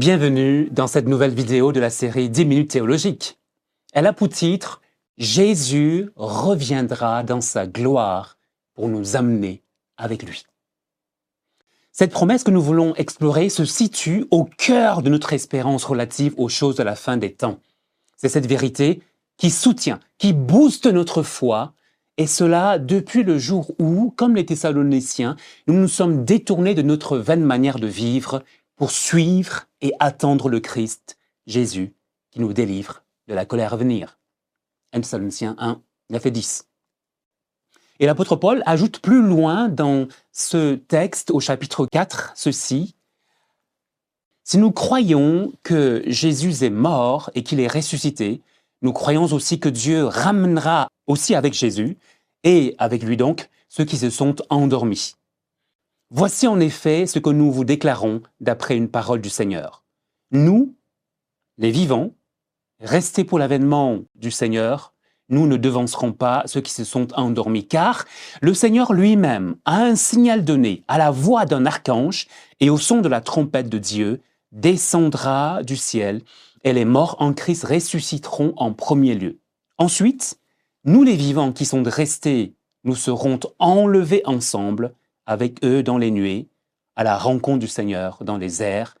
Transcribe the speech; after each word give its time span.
Bienvenue 0.00 0.70
dans 0.70 0.86
cette 0.86 1.06
nouvelle 1.06 1.34
vidéo 1.34 1.72
de 1.72 1.78
la 1.78 1.90
série 1.90 2.30
10 2.30 2.46
minutes 2.46 2.70
théologiques. 2.70 3.38
Elle 3.92 4.06
a 4.06 4.14
pour 4.14 4.30
titre 4.30 4.80
Jésus 5.18 6.08
reviendra 6.16 7.22
dans 7.22 7.42
sa 7.42 7.66
gloire 7.66 8.38
pour 8.72 8.88
nous 8.88 9.14
amener 9.14 9.62
avec 9.98 10.22
lui. 10.22 10.46
Cette 11.92 12.12
promesse 12.12 12.44
que 12.44 12.50
nous 12.50 12.62
voulons 12.62 12.94
explorer 12.94 13.50
se 13.50 13.66
situe 13.66 14.24
au 14.30 14.44
cœur 14.44 15.02
de 15.02 15.10
notre 15.10 15.34
espérance 15.34 15.84
relative 15.84 16.32
aux 16.38 16.48
choses 16.48 16.76
de 16.76 16.82
la 16.82 16.96
fin 16.96 17.18
des 17.18 17.34
temps. 17.34 17.60
C'est 18.16 18.30
cette 18.30 18.46
vérité 18.46 19.02
qui 19.36 19.50
soutient, 19.50 20.00
qui 20.16 20.32
booste 20.32 20.86
notre 20.86 21.22
foi, 21.22 21.74
et 22.16 22.26
cela 22.26 22.78
depuis 22.78 23.22
le 23.22 23.36
jour 23.36 23.72
où, 23.78 24.14
comme 24.16 24.34
les 24.34 24.46
Thessaloniciens, 24.46 25.36
nous 25.66 25.74
nous 25.74 25.88
sommes 25.88 26.24
détournés 26.24 26.74
de 26.74 26.80
notre 26.80 27.18
vaine 27.18 27.44
manière 27.44 27.78
de 27.78 27.86
vivre 27.86 28.42
pour 28.76 28.92
suivre 28.92 29.66
et 29.80 29.92
attendre 29.98 30.48
le 30.48 30.60
Christ, 30.60 31.18
Jésus, 31.46 31.94
qui 32.30 32.40
nous 32.40 32.52
délivre 32.52 33.02
de 33.28 33.34
la 33.34 33.46
colère 33.46 33.74
à 33.74 33.76
venir. 33.76 34.18
1 34.92 35.00
Thessaloniciens 35.00 35.56
1, 35.58 35.80
9 36.10 36.26
et 36.26 36.30
10. 36.30 36.68
Et 38.00 38.06
l'apôtre 38.06 38.36
Paul 38.36 38.62
ajoute 38.66 39.00
plus 39.00 39.22
loin 39.22 39.68
dans 39.68 40.08
ce 40.32 40.74
texte 40.74 41.30
au 41.30 41.38
chapitre 41.38 41.86
4 41.86 42.32
ceci. 42.34 42.94
Si 44.42 44.58
nous 44.58 44.72
croyons 44.72 45.52
que 45.62 46.02
Jésus 46.06 46.64
est 46.64 46.70
mort 46.70 47.30
et 47.34 47.42
qu'il 47.42 47.60
est 47.60 47.68
ressuscité, 47.68 48.40
nous 48.82 48.92
croyons 48.92 49.24
aussi 49.24 49.60
que 49.60 49.68
Dieu 49.68 50.06
ramènera 50.06 50.88
aussi 51.06 51.34
avec 51.34 51.52
Jésus 51.52 51.98
et 52.42 52.74
avec 52.78 53.02
lui 53.02 53.16
donc 53.16 53.50
ceux 53.68 53.84
qui 53.84 53.98
se 53.98 54.10
sont 54.10 54.34
endormis. 54.48 55.14
Voici 56.12 56.48
en 56.48 56.58
effet 56.58 57.06
ce 57.06 57.20
que 57.20 57.30
nous 57.30 57.52
vous 57.52 57.64
déclarons 57.64 58.20
d'après 58.40 58.76
une 58.76 58.88
parole 58.88 59.20
du 59.20 59.30
Seigneur. 59.30 59.84
Nous, 60.32 60.74
les 61.56 61.70
vivants, 61.70 62.10
restés 62.80 63.22
pour 63.22 63.38
l'avènement 63.38 64.00
du 64.16 64.32
Seigneur, 64.32 64.92
nous 65.28 65.46
ne 65.46 65.56
devancerons 65.56 66.12
pas 66.12 66.42
ceux 66.46 66.60
qui 66.60 66.72
se 66.72 66.82
sont 66.82 67.12
endormis, 67.14 67.68
car 67.68 68.06
le 68.42 68.54
Seigneur 68.54 68.92
lui-même 68.92 69.54
a 69.64 69.82
un 69.82 69.94
signal 69.94 70.44
donné 70.44 70.82
à 70.88 70.98
la 70.98 71.12
voix 71.12 71.46
d'un 71.46 71.64
archange 71.64 72.26
et 72.58 72.70
au 72.70 72.78
son 72.78 73.02
de 73.02 73.08
la 73.08 73.20
trompette 73.20 73.68
de 73.68 73.78
Dieu, 73.78 74.20
descendra 74.50 75.62
du 75.62 75.76
ciel, 75.76 76.22
et 76.64 76.72
les 76.72 76.84
morts 76.84 77.14
en 77.20 77.32
Christ 77.32 77.62
ressusciteront 77.62 78.52
en 78.56 78.72
premier 78.72 79.14
lieu. 79.14 79.38
Ensuite, 79.78 80.40
nous 80.84 81.04
les 81.04 81.14
vivants 81.14 81.52
qui 81.52 81.64
sont 81.64 81.84
restés, 81.84 82.54
nous 82.82 82.96
serons 82.96 83.38
enlevés 83.60 84.22
ensemble 84.24 84.92
avec 85.30 85.64
eux 85.64 85.84
dans 85.84 85.96
les 85.96 86.10
nuées, 86.10 86.48
à 86.96 87.04
la 87.04 87.16
rencontre 87.16 87.60
du 87.60 87.68
Seigneur 87.68 88.24
dans 88.24 88.36
les 88.36 88.64
airs, 88.64 88.96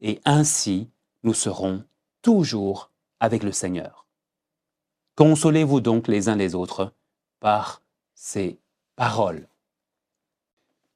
et 0.00 0.18
ainsi 0.24 0.88
nous 1.24 1.34
serons 1.34 1.84
toujours 2.22 2.90
avec 3.20 3.42
le 3.42 3.52
Seigneur. 3.52 4.06
Consolez-vous 5.14 5.82
donc 5.82 6.08
les 6.08 6.30
uns 6.30 6.36
les 6.36 6.54
autres 6.54 6.94
par 7.38 7.82
ces 8.14 8.58
paroles. 8.96 9.46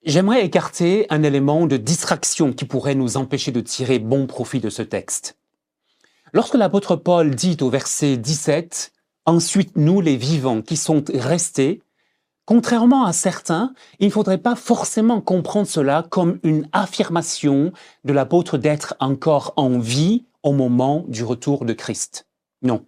J'aimerais 0.05 0.47
écarter 0.47 1.07
un 1.11 1.23
élément 1.23 1.67
de 1.67 1.77
distraction 1.77 2.55
qui 2.55 2.65
pourrait 2.65 2.95
nous 2.95 3.19
empêcher 3.19 3.53
de 3.53 3.61
tirer 3.61 3.99
bon 3.99 4.27
profit 4.27 4.61
de 4.61 4.71
ce 4.71 4.81
texte. 4.81 5.37
Lorsque 6.33 6.55
l'apôtre 6.55 6.97
Paul 6.97 7.35
dit 7.35 7.59
au 7.61 7.69
verset 7.69 8.17
17, 8.17 8.91
Ensuite 9.27 9.77
nous 9.77 10.01
les 10.01 10.17
vivants 10.17 10.63
qui 10.63 10.79
sont 10.79 11.05
restés, 11.13 11.83
Contrairement 12.49 13.05
à 13.05 13.13
certains, 13.13 13.75
il 13.99 14.07
ne 14.07 14.11
faudrait 14.11 14.39
pas 14.39 14.57
forcément 14.57 15.21
comprendre 15.21 15.67
cela 15.67 16.07
comme 16.09 16.41
une 16.43 16.67
affirmation 16.73 17.75
de 18.05 18.13
l'apôtre 18.15 18.57
d'être 18.57 18.97
encore 19.01 19.53
en 19.57 19.79
vie 19.79 20.25
au 20.43 20.55
moment 20.55 21.05
du 21.09 21.25
retour 21.25 21.67
de 21.67 21.75
Christ. 21.75 22.27
Non. 22.63 22.87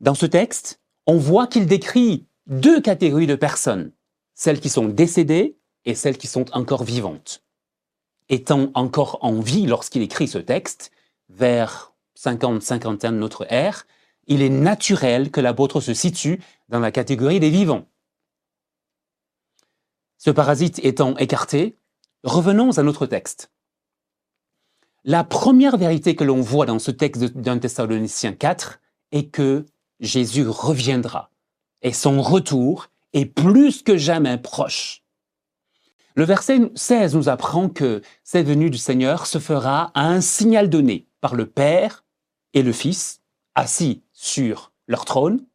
Dans 0.00 0.16
ce 0.16 0.26
texte, 0.26 0.80
on 1.06 1.16
voit 1.16 1.46
qu'il 1.46 1.66
décrit 1.66 2.26
deux 2.48 2.80
catégories 2.80 3.28
de 3.28 3.36
personnes, 3.36 3.92
celles 4.34 4.58
qui 4.58 4.68
sont 4.68 4.86
décédées 4.86 5.56
et 5.84 5.94
celles 5.94 6.18
qui 6.18 6.26
sont 6.26 6.46
encore 6.56 6.82
vivantes. 6.82 7.44
Étant 8.28 8.72
encore 8.74 9.20
en 9.20 9.38
vie 9.38 9.66
lorsqu'il 9.66 10.02
écrit 10.02 10.26
ce 10.26 10.38
texte, 10.38 10.90
vers 11.28 11.94
50-51 12.18 13.12
de 13.12 13.18
notre 13.18 13.46
ère, 13.48 13.86
il 14.26 14.42
est 14.42 14.48
naturel 14.48 15.30
que 15.30 15.40
l'apôtre 15.40 15.80
se 15.80 15.94
situe 15.94 16.42
dans 16.68 16.80
la 16.80 16.90
catégorie 16.90 17.38
des 17.38 17.50
vivants. 17.50 17.86
Ce 20.18 20.30
parasite 20.30 20.80
étant 20.82 21.16
écarté, 21.16 21.78
revenons 22.24 22.76
à 22.76 22.82
notre 22.82 23.06
texte. 23.06 23.52
La 25.04 25.22
première 25.22 25.76
vérité 25.76 26.16
que 26.16 26.24
l'on 26.24 26.40
voit 26.40 26.66
dans 26.66 26.80
ce 26.80 26.90
texte 26.90 27.22
d'un 27.36 27.58
Thessalonicien 27.58 28.32
4 28.32 28.80
est 29.12 29.30
que 29.30 29.64
Jésus 30.00 30.46
reviendra 30.46 31.30
et 31.82 31.92
son 31.92 32.20
retour 32.20 32.88
est 33.12 33.26
plus 33.26 33.82
que 33.82 33.96
jamais 33.96 34.38
proche. 34.38 35.04
Le 36.16 36.24
verset 36.24 36.72
16 36.74 37.14
nous 37.14 37.28
apprend 37.28 37.68
que 37.68 38.02
cette 38.24 38.48
venue 38.48 38.70
du 38.70 38.78
Seigneur 38.78 39.24
se 39.24 39.38
fera 39.38 39.92
à 39.94 40.08
un 40.08 40.20
signal 40.20 40.68
donné 40.68 41.06
par 41.20 41.36
le 41.36 41.46
Père 41.46 42.04
et 42.54 42.62
le 42.62 42.72
Fils, 42.72 43.22
assis 43.54 44.02
sur 44.12 44.72
leur 44.88 45.04
trône, 45.04 45.46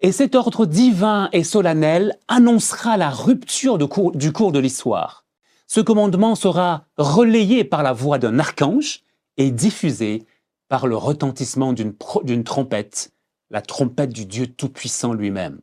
et 0.00 0.12
cet 0.12 0.34
ordre 0.34 0.66
divin 0.66 1.28
et 1.32 1.44
solennel 1.44 2.18
annoncera 2.28 2.96
la 2.96 3.10
rupture 3.10 3.78
du 3.78 4.32
cours 4.32 4.52
de 4.52 4.58
l'histoire. 4.58 5.24
Ce 5.66 5.80
commandement 5.80 6.34
sera 6.34 6.86
relayé 6.96 7.64
par 7.64 7.82
la 7.82 7.92
voix 7.92 8.18
d'un 8.18 8.38
archange 8.38 9.02
et 9.36 9.50
diffusé 9.50 10.26
par 10.68 10.86
le 10.86 10.96
retentissement 10.96 11.72
d'une 11.72 12.44
trompette, 12.44 13.12
la 13.50 13.62
trompette 13.62 14.12
du 14.12 14.26
Dieu 14.26 14.46
Tout-Puissant 14.46 15.12
lui-même. 15.12 15.60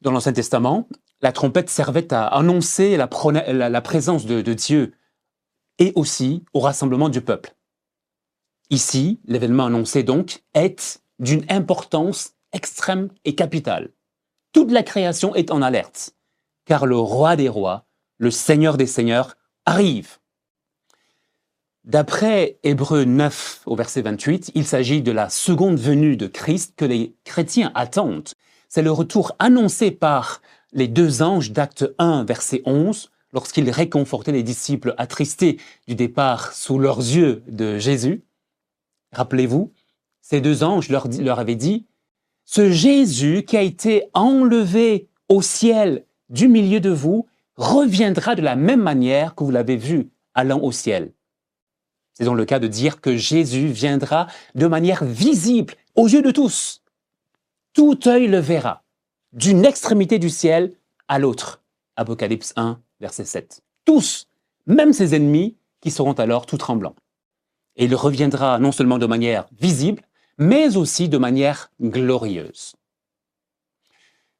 Dans 0.00 0.12
l'Ancien 0.12 0.32
Testament, 0.32 0.88
la 1.20 1.32
trompette 1.32 1.68
servait 1.68 2.12
à 2.12 2.26
annoncer 2.26 2.96
la, 2.96 3.06
présence 3.80 4.24
de 4.24 4.52
Dieu 4.52 4.94
et 5.78 5.92
aussi 5.94 6.44
au 6.54 6.60
rassemblement 6.60 7.08
du 7.08 7.20
peuple. 7.20 7.54
Ici, 8.70 9.20
l'événement 9.24 9.66
annoncé 9.66 10.04
donc 10.04 10.44
est 10.54 11.02
d'une 11.20 11.44
importance 11.48 12.34
extrême 12.52 13.10
et 13.24 13.36
capitale. 13.36 13.90
Toute 14.52 14.72
la 14.72 14.82
création 14.82 15.34
est 15.36 15.52
en 15.52 15.62
alerte, 15.62 16.16
car 16.64 16.86
le 16.86 16.96
roi 16.96 17.36
des 17.36 17.48
rois, 17.48 17.86
le 18.18 18.32
seigneur 18.32 18.76
des 18.76 18.86
seigneurs, 18.86 19.36
arrive. 19.64 20.18
D'après 21.84 22.58
Hébreu 22.62 23.04
9 23.04 23.62
au 23.66 23.76
verset 23.76 24.02
28, 24.02 24.52
il 24.54 24.66
s'agit 24.66 25.02
de 25.02 25.12
la 25.12 25.30
seconde 25.30 25.78
venue 25.78 26.16
de 26.16 26.26
Christ 26.26 26.74
que 26.76 26.84
les 26.84 27.14
chrétiens 27.24 27.70
attendent. 27.74 28.30
C'est 28.68 28.82
le 28.82 28.90
retour 28.90 29.32
annoncé 29.38 29.90
par 29.90 30.42
les 30.72 30.88
deux 30.88 31.22
anges 31.22 31.52
d'acte 31.52 31.84
1 31.98 32.24
verset 32.24 32.62
11 32.64 33.10
lorsqu'ils 33.32 33.70
réconfortaient 33.70 34.32
les 34.32 34.42
disciples 34.42 34.94
attristés 34.98 35.58
du 35.88 35.94
départ 35.94 36.52
sous 36.52 36.78
leurs 36.78 36.98
yeux 36.98 37.42
de 37.46 37.78
Jésus. 37.78 38.24
Rappelez-vous, 39.12 39.72
ces 40.30 40.40
deux 40.40 40.62
anges 40.62 40.90
leur, 40.90 41.08
leur 41.18 41.40
avaient 41.40 41.56
dit, 41.56 41.86
ce 42.44 42.70
Jésus 42.70 43.42
qui 43.44 43.56
a 43.56 43.62
été 43.62 44.04
enlevé 44.14 45.08
au 45.28 45.42
ciel 45.42 46.04
du 46.28 46.46
milieu 46.46 46.78
de 46.78 46.90
vous 46.90 47.26
reviendra 47.56 48.36
de 48.36 48.42
la 48.42 48.54
même 48.54 48.80
manière 48.80 49.34
que 49.34 49.42
vous 49.42 49.50
l'avez 49.50 49.76
vu 49.76 50.10
allant 50.34 50.60
au 50.60 50.70
ciel. 50.70 51.12
C'est 52.12 52.22
donc 52.22 52.36
le 52.36 52.44
cas 52.44 52.60
de 52.60 52.68
dire 52.68 53.00
que 53.00 53.16
Jésus 53.16 53.66
viendra 53.66 54.28
de 54.54 54.68
manière 54.68 55.04
visible 55.04 55.74
aux 55.96 56.06
yeux 56.06 56.22
de 56.22 56.30
tous. 56.30 56.84
Tout 57.72 57.98
œil 58.06 58.28
le 58.28 58.38
verra, 58.38 58.84
d'une 59.32 59.64
extrémité 59.64 60.20
du 60.20 60.30
ciel 60.30 60.74
à 61.08 61.18
l'autre. 61.18 61.60
Apocalypse 61.96 62.52
1, 62.54 62.78
verset 63.00 63.24
7. 63.24 63.62
Tous, 63.84 64.28
même 64.66 64.92
ses 64.92 65.16
ennemis, 65.16 65.56
qui 65.80 65.90
seront 65.90 66.12
alors 66.12 66.46
tout 66.46 66.56
tremblants. 66.56 66.94
Et 67.74 67.86
il 67.86 67.96
reviendra 67.96 68.60
non 68.60 68.70
seulement 68.70 68.98
de 68.98 69.06
manière 69.06 69.48
visible, 69.58 70.02
mais 70.40 70.78
aussi 70.78 71.08
de 71.10 71.18
manière 71.18 71.70
glorieuse. 71.80 72.74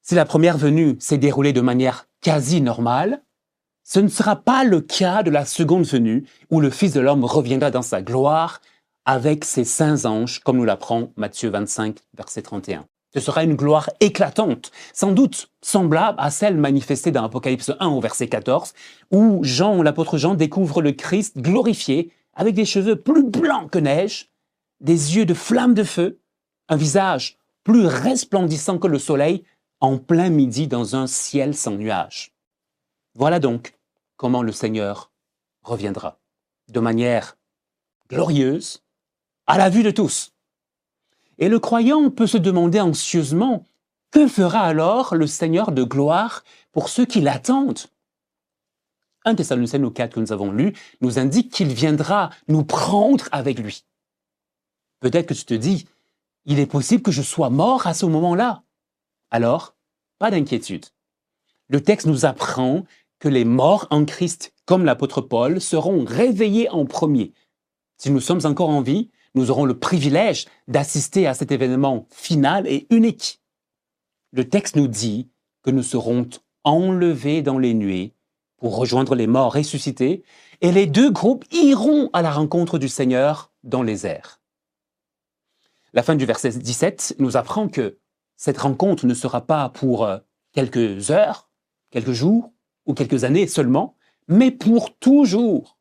Si 0.01 0.15
la 0.15 0.25
première 0.25 0.57
venue 0.57 0.97
s'est 0.99 1.19
déroulée 1.19 1.53
de 1.53 1.61
manière 1.61 2.09
quasi 2.23 2.63
normale, 2.63 3.23
ce 3.85 4.01
ne 4.01 4.09
sera 4.09 4.37
pas 4.37 4.65
le 4.65 4.81
cas 4.81 5.23
de 5.23 5.31
la 5.31 5.45
seconde 5.45 5.85
venue 5.85 6.25
où 6.51 6.61
le 6.61 6.71
Fils 6.71 6.95
de 6.95 7.01
l'homme 7.01 7.25
reviendra 7.25 7.71
dans 7.71 7.83
sa 7.83 8.01
gloire 8.01 8.63
avec 9.05 9.45
ses 9.45 9.65
saints 9.65 10.07
anges, 10.07 10.41
comme 10.41 10.57
nous 10.57 10.65
l'apprend 10.65 11.13
Matthieu 11.17 11.51
25, 11.51 11.99
verset 12.17 12.43
31. 12.43 12.87
Ce 13.13 13.21
sera 13.21 13.45
une 13.45 13.57
gloire 13.57 13.91
éclatante, 14.01 14.71
sans 14.95 15.13
doute 15.13 15.51
semblable 15.61 16.19
à 16.19 16.31
celle 16.31 16.57
manifestée 16.57 17.11
dans 17.11 17.25
Apocalypse 17.25 17.73
1 17.79 17.89
au 17.89 18.01
verset 18.01 18.29
14, 18.29 18.73
où 19.11 19.41
Jean, 19.43 19.83
l'apôtre 19.83 20.17
Jean, 20.17 20.35
découvre 20.35 20.81
le 20.81 20.93
Christ 20.93 21.39
glorifié 21.39 22.11
avec 22.35 22.55
des 22.55 22.65
cheveux 22.65 22.97
plus 22.97 23.25
blancs 23.25 23.71
que 23.71 23.79
neige, 23.79 24.31
des 24.81 25.17
yeux 25.17 25.27
de 25.27 25.35
flamme 25.35 25.75
de 25.75 25.85
feu, 25.85 26.21
un 26.69 26.77
visage 26.77 27.39
plus 27.65 27.87
resplendissant 27.87 28.79
que 28.79 28.87
le 28.87 28.99
soleil 28.99 29.45
en 29.81 29.99
plein 29.99 30.31
midi 30.31 30.69
dans 30.69 30.97
un 30.97 31.07
ciel 31.07 31.55
sans 31.55 31.73
nuages. 31.73 32.33
Voilà 33.15 33.41
donc 33.41 33.77
comment 34.17 34.43
le 34.43 34.53
Seigneur 34.53 35.11
reviendra. 35.63 36.19
de 36.69 36.81
manière 36.81 37.37
glorieuse, 38.09 38.83
à 39.47 39.59
la 39.59 39.71
vue 39.71 39.83
de 39.83 39.91
tous. 39.91 40.33
Et 41.39 41.49
le 41.49 41.59
croyant 41.59 42.11
peut 42.11 42.27
se 42.27 42.39
demander 42.39 42.81
anxieusement, 42.81 43.65
que 44.11 44.29
fera 44.29 44.61
alors 44.61 45.15
le 45.15 45.27
Seigneur 45.27 45.73
de 45.73 45.83
gloire 45.83 46.45
pour 46.73 46.89
ceux 46.89 47.07
qui 47.07 47.21
l'attendent? 47.21 47.81
1 49.25 49.35
Thessaloniciens 49.35 49.91
4 49.91 50.15
que 50.15 50.21
nous 50.21 50.33
avons 50.33 50.51
lu 50.51 50.75
nous 51.01 51.19
indique 51.19 51.53
qu'il 51.53 51.73
viendra 51.73 52.31
nous 52.49 52.65
prendre 52.65 53.29
avec 53.33 53.59
lui. 53.59 53.85
Peut-être 55.01 55.27
que 55.27 55.35
tu 55.35 55.45
te 55.45 55.55
dis, 55.55 55.87
il 56.45 56.59
est 56.59 56.67
possible 56.67 57.03
que 57.03 57.11
je 57.11 57.23
sois 57.23 57.51
mort 57.51 57.87
à 57.87 57.95
ce 57.95 58.07
moment-là. 58.07 58.63
Alors, 59.31 59.75
pas 60.19 60.31
d'inquiétude. 60.31 60.87
Le 61.69 61.83
texte 61.83 62.07
nous 62.07 62.25
apprend 62.25 62.85
que 63.19 63.29
les 63.29 63.45
morts 63.45 63.87
en 63.91 64.05
Christ, 64.05 64.53
comme 64.67 64.85
l'apôtre 64.85 65.21
Paul, 65.21 65.61
seront 65.61 66.05
réveillés 66.05 66.69
en 66.71 66.87
premier. 66.87 67.33
Si 67.99 68.11
nous 68.11 68.21
sommes 68.21 68.45
encore 68.45 68.71
en 68.71 68.81
vie, 68.81 69.11
nous 69.35 69.51
aurons 69.51 69.65
le 69.65 69.79
privilège 69.79 70.47
d'assister 70.69 71.27
à 71.27 71.35
cet 71.35 71.53
événement 71.53 72.07
final 72.11 72.67
et 72.67 72.87
unique. 72.91 73.41
Le 74.33 74.49
texte 74.49 74.77
nous 74.77 74.89
dit 74.89 75.29
que 75.63 75.71
nous 75.71 75.83
serons 75.83 76.29
enlevés 76.65 77.43
dans 77.43 77.59
les 77.59 77.75
nuées 77.75 78.15
pour 78.57 78.77
rejoindre 78.77 79.15
les 79.15 79.27
morts 79.27 79.55
ressuscités, 79.55 80.23
et 80.61 80.71
les 80.71 80.87
deux 80.87 81.11
groupes 81.11 81.47
iront 81.51 82.11
à 82.13 82.21
la 82.21 82.31
rencontre 82.31 82.79
du 82.79 82.89
Seigneur 82.89 83.51
dans 83.65 83.83
les 83.83 84.07
airs. 84.07 84.40
La 85.93 86.03
fin 86.03 86.15
du 86.15 86.25
verset 86.25 86.51
17 86.51 87.17
nous 87.19 87.37
apprend 87.37 87.69
que 87.69 87.99
cette 88.37 88.59
rencontre 88.59 89.07
ne 89.07 89.15
sera 89.15 89.47
pas 89.47 89.69
pour 89.69 90.05
euh, 90.05 90.19
quelques 90.53 91.11
heures, 91.11 91.51
quelques 91.91 92.13
jours 92.13 92.53
ou 92.87 92.95
quelques 92.95 93.25
années 93.25 93.47
seulement, 93.47 93.97
mais 94.29 94.51
pour 94.51 94.97
toujours. 94.97 95.79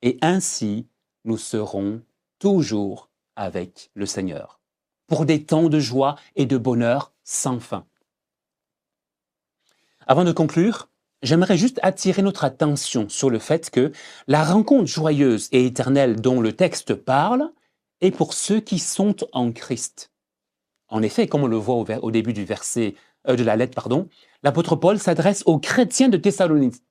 Et 0.00 0.18
ainsi, 0.22 0.88
nous 1.24 1.36
serons 1.36 2.02
toujours 2.38 3.10
avec 3.36 3.90
le 3.94 4.06
Seigneur, 4.06 4.60
pour 5.06 5.26
des 5.26 5.44
temps 5.44 5.68
de 5.68 5.78
joie 5.78 6.16
et 6.34 6.46
de 6.46 6.56
bonheur 6.56 7.12
sans 7.22 7.60
fin. 7.60 7.86
Avant 10.06 10.24
de 10.24 10.32
conclure, 10.32 10.88
j'aimerais 11.22 11.56
juste 11.56 11.78
attirer 11.82 12.22
notre 12.22 12.44
attention 12.44 13.08
sur 13.08 13.30
le 13.30 13.38
fait 13.38 13.70
que 13.70 13.92
la 14.26 14.42
rencontre 14.42 14.86
joyeuse 14.86 15.48
et 15.52 15.66
éternelle 15.66 16.20
dont 16.20 16.40
le 16.40 16.54
texte 16.54 16.94
parle 16.94 17.52
est 18.02 18.10
pour 18.10 18.34
ceux 18.34 18.60
qui 18.60 18.78
sont 18.78 19.16
en 19.32 19.50
Christ. 19.52 20.10
En 20.88 21.02
effet, 21.02 21.26
comme 21.26 21.44
on 21.44 21.46
le 21.46 21.56
voit 21.56 21.76
au, 22.02 22.10
début 22.10 22.34
euh, 22.38 23.36
de 23.36 23.42
la 23.42 23.56
lettre, 23.56 23.74
pardon, 23.74 24.08
l'apôtre 24.42 24.76
Paul 24.76 24.98
s'adresse 24.98 25.42
aux 25.46 25.58
chrétiens 25.58 26.10
de 26.10 26.18
Thessalonique, 26.18 26.82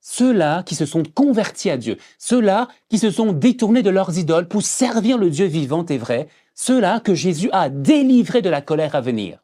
ceux-là 0.00 0.62
qui 0.64 0.74
se 0.74 0.84
sont 0.84 1.02
convertis 1.02 1.70
à 1.70 1.78
Dieu, 1.78 1.96
ceux-là 2.18 2.68
qui 2.90 2.98
se 2.98 3.10
sont 3.10 3.32
détournés 3.32 3.82
de 3.82 3.88
leurs 3.88 4.18
idoles 4.18 4.48
pour 4.48 4.62
servir 4.62 5.16
le 5.16 5.30
Dieu 5.30 5.46
vivant 5.46 5.86
et 5.86 5.96
vrai, 5.96 6.28
ceux-là 6.54 7.00
que 7.00 7.14
Jésus 7.14 7.48
a 7.52 7.70
délivrés 7.70 8.42
de 8.42 8.50
la 8.50 8.60
colère 8.60 8.94
à 8.94 9.00
venir. 9.00 9.42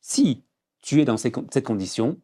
Si 0.00 0.42
tu 0.82 1.00
es 1.00 1.04
dans 1.04 1.16
cette 1.16 1.62
condition, 1.62 2.18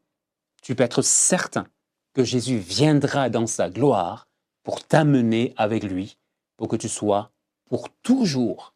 tu 0.62 0.75
peux 0.75 0.82
être 0.82 1.03
certain 1.03 1.69
que 2.15 2.25
Jésus 2.25 2.59
viendra 2.59 3.31
dans 3.31 3.47
sa 3.47 3.71
gloire 3.71 4.27
pour 4.65 4.82
t'amener 4.82 5.55
avec 5.56 5.85
lui, 5.85 6.19
pour 6.56 6.69
que 6.69 6.76
tu 6.76 6.88
sois 6.88 7.32
pour 7.67 7.88
toujours 8.03 8.75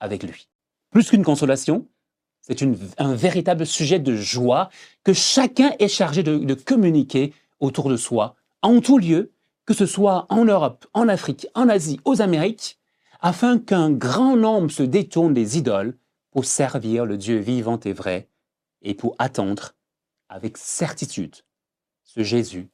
avec 0.00 0.22
lui. 0.22 0.48
Plus 0.90 1.08
qu'une 1.08 1.24
consolation, 1.24 1.88
c'est 2.40 2.62
un 2.98 3.14
véritable 3.14 3.64
sujet 3.64 3.98
de 3.98 4.14
joie 4.14 4.68
que 5.02 5.12
chacun 5.14 5.72
est 5.78 5.88
chargé 5.88 6.22
de, 6.22 6.54
communiquer 6.54 7.32
autour 7.58 7.88
de 7.88 7.96
soi, 7.96 8.36
en 8.60 8.80
tout 8.80 8.98
lieu, 8.98 9.32
que 9.64 9.72
ce 9.72 9.86
soit 9.86 10.26
en 10.28 10.44
Europe, 10.44 10.86
en 10.92 11.08
Afrique, 11.08 11.46
en 11.54 11.70
Asie, 11.70 12.00
aux 12.04 12.20
Amériques, 12.20 12.78
afin 13.20 13.58
qu'un 13.58 13.90
grand 13.90 14.36
nombre 14.36 14.70
se 14.70 14.82
détourne 14.82 15.32
des 15.32 15.56
idoles 15.56 15.96
pour 16.30 16.44
servir 16.44 17.06
le 17.06 17.16
Dieu 17.16 17.38
vivant 17.38 17.80
et 17.80 17.94
vrai 17.94 18.28
et 18.82 18.92
pour 18.92 19.16
attendre 19.18 19.72
avec 20.28 20.58
certitude 20.58 21.36
ce 22.02 22.22
Jésus 22.22 22.68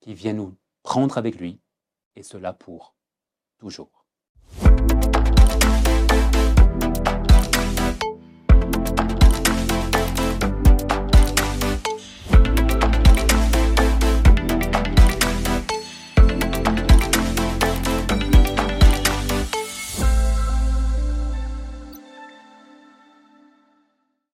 qui 0.00 0.14
vient 0.14 0.32
nous 0.32 0.56
prendre 0.82 1.18
avec 1.18 1.38
lui, 1.38 1.60
et 2.16 2.22
cela 2.22 2.54
pour 2.54 2.94
toujours. 3.60 3.90